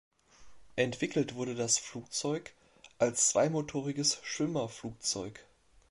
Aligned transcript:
Entwickelt 0.77 1.35
wurde 1.35 1.53
das 1.53 1.77
Flugzeug 1.77 2.55
als 2.97 3.29
zweimotoriges 3.29 4.17
Schwimmerflugzeug. 4.23 5.45